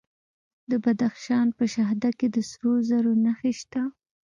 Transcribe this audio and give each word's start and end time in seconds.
د 0.69 0.71
بدخشان 0.83 1.47
په 1.57 1.63
شهدا 1.73 2.09
کې 2.19 2.27
د 2.35 2.37
سرو 2.49 2.73
زرو 2.89 3.13
نښې 3.25 3.51
شته. 3.59 3.81